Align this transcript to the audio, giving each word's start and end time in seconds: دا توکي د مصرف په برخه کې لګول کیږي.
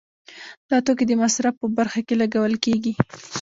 دا 0.69 0.77
توکي 0.85 1.05
د 1.07 1.11
مصرف 1.23 1.53
په 1.61 1.67
برخه 1.77 1.99
کې 2.07 2.15
لګول 2.21 2.53
کیږي. 2.65 2.93